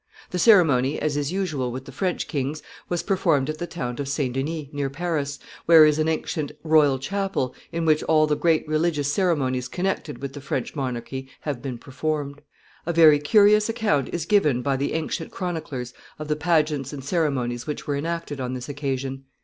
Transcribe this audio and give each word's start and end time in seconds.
The 0.31 0.39
ceremony, 0.39 0.97
as 0.99 1.15
is 1.15 1.31
usual 1.31 1.71
with 1.71 1.85
the 1.85 1.91
French 1.91 2.27
kings, 2.27 2.63
was 2.89 3.03
performed 3.03 3.51
at 3.51 3.59
the 3.59 3.67
town 3.67 3.97
of 3.99 4.07
St. 4.07 4.33
Denis, 4.33 4.69
near 4.71 4.89
Paris, 4.89 5.37
where 5.67 5.85
is 5.85 5.99
an 5.99 6.07
ancient 6.07 6.51
royal 6.63 6.97
chapel, 6.97 7.53
in 7.71 7.85
which 7.85 8.01
all 8.05 8.25
the 8.25 8.35
great 8.35 8.67
religious 8.67 9.13
ceremonies 9.13 9.67
connected 9.67 10.17
with 10.19 10.33
the 10.33 10.41
French 10.41 10.75
monarchy 10.75 11.29
have 11.41 11.61
been 11.61 11.77
performed. 11.77 12.41
A 12.87 12.91
very 12.93 13.19
curious 13.19 13.69
account 13.69 14.09
is 14.11 14.25
given 14.25 14.63
by 14.63 14.75
the 14.75 14.93
ancient 14.93 15.29
chroniclers 15.29 15.93
of 16.17 16.29
the 16.29 16.35
pageants 16.35 16.91
and 16.91 17.03
ceremonies 17.03 17.67
which 17.67 17.85
were 17.85 17.95
enacted 17.95 18.41
on 18.41 18.55
this 18.55 18.67
occasion. 18.67 19.25